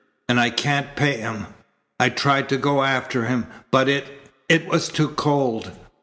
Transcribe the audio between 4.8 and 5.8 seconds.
too cold."